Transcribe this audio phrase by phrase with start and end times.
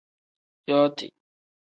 [0.67, 1.05] Yooti.